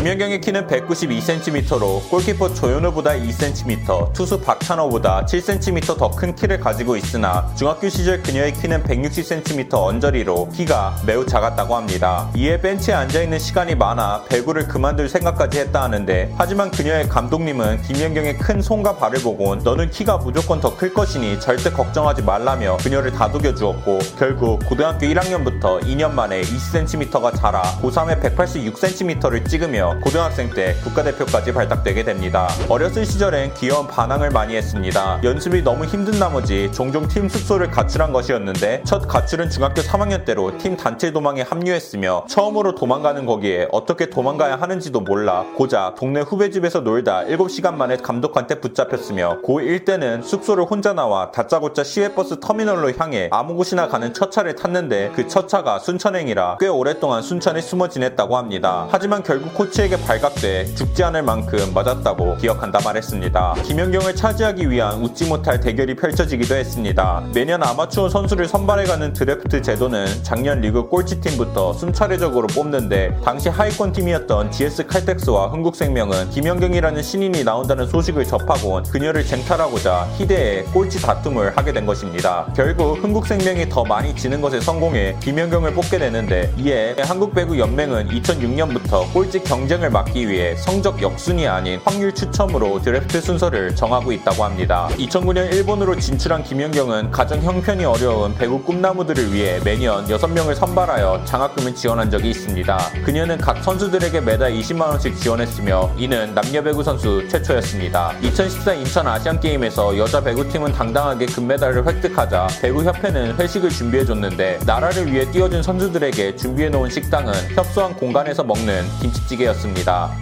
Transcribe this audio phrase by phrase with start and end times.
[0.00, 7.86] 김연경의 키는 192cm로 골키퍼 조현우보다 2cm, 투수 박찬호보다 7cm 더 큰 키를 가지고 있으나 중학교
[7.90, 12.30] 시절 그녀의 키는 160cm 언저리로 키가 매우 작았다고 합니다.
[12.34, 18.62] 이에 벤치에 앉아있는 시간이 많아 배구를 그만둘 생각까지 했다 하는데 하지만 그녀의 감독님은 김연경의 큰
[18.62, 23.98] 손과 발을 보곤 너는 키가 무조건 더 클 것이니 절대 걱정하지 말라며 그녀를 다독여 주었고
[24.18, 32.48] 결국 고등학교 1학년부터 2년 만에 20cm가 자라 고3에 186cm를 찍으며 고등학생 때 국가대표까지 발탁되게 됩니다.
[32.68, 35.18] 어렸을 시절엔 귀여운 반항을 많이 했습니다.
[35.24, 40.76] 연습이 너무 힘든 나머지 종종 팀 숙소를 가출한 것이었는데 첫 가출은 중학교 3학년 때로 팀
[40.76, 47.24] 단체 도망에 합류했으며 처음으로 도망가는 거였기에 어떻게 도망가야 하는지도 몰라 고작 동네 후배 집에서 놀다
[47.24, 53.88] 7시간 만에 감독한테 붙잡혔으며 고1 때는 숙소를 혼자 나와 다짜고짜 시외버스 터미널로 향해 아무 곳이나
[53.88, 58.88] 가는 첫 차를 탔는데 그 첫 차가 순천행이라 꽤 오랫동안 순천에 숨어 지냈다고 합니다.
[58.90, 63.54] 하지만 결국 코치 에게 발각돼 죽지 않을 만큼 맞았다고 기억한다 말했습니다.
[63.64, 67.24] 김연경을 차지하기 위한 웃지 못할 대결이 펼쳐지기도 했습니다.
[67.34, 74.86] 매년 아마추어 선수를 선발해가는 드래프트 제도는 작년 리그 꼴찌팀부터 순차례적으로 뽑는데 당시 하위권 팀이었던 GS
[74.86, 82.52] 칼텍스와 흥국생명은 김연경이라는 신인이 나온다는 소식을 접하곤 그녀를 쟁탈하고자 희대의 꼴찌 다툼을 하게 된 것입니다.
[82.54, 89.69] 결국 흥국생명이 더 많이 지는 것에 성공해 김연경을 뽑게 되는데 이에 한국배구연맹은 2006년부터 꼴찌 경쟁
[89.70, 94.88] 을 막기 위해 성적 역순이 아닌 확률 추첨으로 드래프트 순서를 정하고 있다고 합니다.
[94.98, 102.10] 2009년 일본으로 진출한 김연경은 가정 형편이 어려운 배구 꿈나무들을 위해 매년 6명을 선발하여 장학금을 지원한
[102.10, 102.78] 적이 있습니다.
[103.04, 108.14] 그녀는 각 선수들에게 매달 20만원씩 지원했으며 이는 남녀 배구 선수 최초였습니다.
[108.22, 116.34] 2014 인천 아시안게임에서 여자 배구팀은 당당하게 금메달을 획득하자 배구협회는 회식을 준비해줬는데 나라를 위해 뛰어준 선수들에게
[116.34, 119.59] 준비해놓은 식당은 협소한 공간에서 먹는 김치찌개였습니다.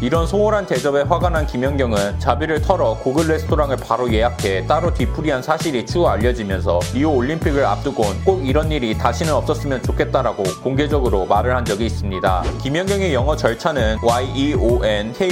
[0.01, 5.87] 이런 소홀한 대접에 화가 난 김연경은 자비를 털어 고글 레스토랑을 바로 예약해 따로 뒤풀이한 사실이
[5.87, 11.87] 추후 알려지면서 리오 올림픽을 앞두곤 꼭 이런 일이 다시는 없었으면 좋겠다라고 공개적으로 말을 한 적이
[11.87, 12.43] 있습니다.
[12.63, 15.29] 김연경의 영어 절차는 Y-E-O-N-K-O-U-N-G로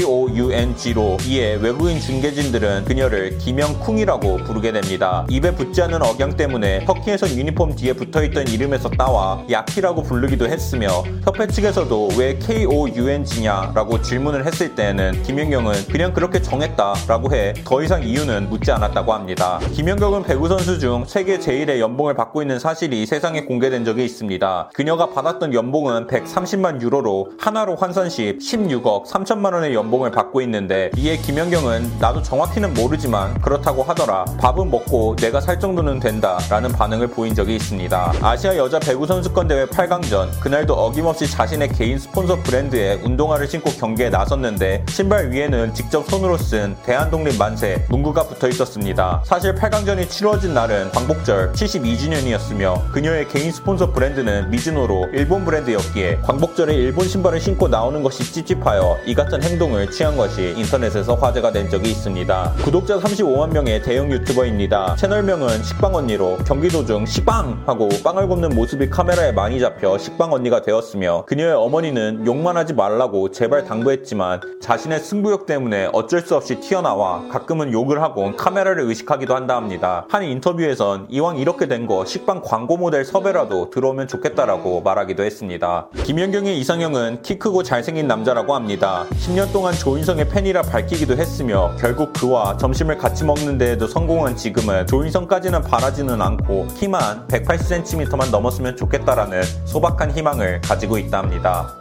[1.27, 5.27] 이에 외국인 중계진들은 그녀를 김영쿵이라고 부르게 됩니다.
[5.31, 11.47] 입에 붙지 않는 억양 때문에 터키에서 유니폼 뒤에 붙어있던 이름에서 따와 야키라고 부르기도 했으며 협회
[11.47, 18.49] 측에서도 왜 K-O-U-N-G냐라고 질문을 했을 때에는 김연경은 그냥 그렇게 정했다 라고 해 더 이상 이유는
[18.49, 19.59] 묻지 않았다고 합니다.
[19.73, 24.71] 김연경은 배구 선수 중 세계 제일의 연봉을 받고 있는 사실이 세상에 공개된 적이 있습니다.
[24.75, 31.17] 그녀가 받았던 연봉은 130만 유로로 하나로 환산 시 16억 3천만 원의 연봉을 받고 있는데 이에
[31.17, 34.25] 김연경은 나도 정확히는 모르지만 그렇다고 하더라.
[34.39, 38.13] 밥은 먹고 내가 살 정도는 된다 라는 반응을 보인 적이 있습니다.
[38.23, 43.86] 아시아 여자 배구 선수권 대회 8강전 그날도 어김없이 자신의 개인 스폰서 브랜드의 운동화를 신고 경
[43.95, 49.23] 기에 나섰는데 신발 위에는 직접 손으로 쓴 대한독립 만세 문구가 붙어 있었습니다.
[49.25, 57.07] 사실 8강전이 치러진 날은 광복절 72주년이었으며 그녀의 개인 스폰서 브랜드는 미즈노로 일본 브랜드였기에 광복절에 일본
[57.07, 62.55] 신발을 신고 나오는 것이 찝찝하여 이 같은 행동을 취한 것이 인터넷에서 화제가 된 적이 있습니다.
[62.65, 64.97] 구독자 35만 명의 대형 유튜버입니다.
[64.97, 70.63] 채널명은 식빵 언니로 경기도 중 식빵 하고 빵을 굽는 모습이 카메라에 많이 잡혀 식빵 언니가
[70.63, 76.61] 되었으며 그녀의 어머니는 욕만 하지 말라고 제발 당 부했지만 자신의 승부욕 때문에 어쩔 수 없이
[76.61, 80.05] 튀어나와 가끔은 욕을 하곤 카메라를 의식하기도 한다 합니다.
[80.11, 85.89] 한 인터뷰에선 이왕 이렇게 된 거 식빵 광고 모델 섭외라도 들어오면 좋겠다라고 말하기도 했습니다.
[86.05, 89.05] 김연경의 이상형은 키 크고 잘생긴 남자라고 합니다.
[89.13, 95.63] 10년 동안 조인성의 팬이라 밝히기도 했으며 결국 그와 점심을 같이 먹는 데에도 성공한 지금은 조인성까지는
[95.63, 101.73] 바라지는 않고 키만 180cm만 넘었으면 좋겠다라는 소박한 희망을 가지고 있다 합니다.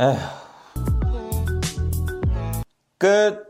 [0.00, 0.45] 에휴.
[2.98, 3.45] 끝.